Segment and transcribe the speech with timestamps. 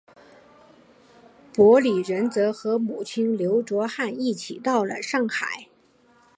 [1.53, 5.67] 傅履仁则和母亲刘倬汉一起到了上海。